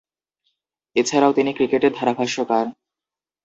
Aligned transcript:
এছাড়াও 0.95 1.31
তিনি 1.33 1.51
ক্রিকেটের 1.53 1.91
ধারাভাষ্যকার। 1.95 2.65